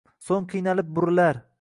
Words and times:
soʻng 0.29 0.47
qiynalib 0.53 0.91
burilar 0.99 1.43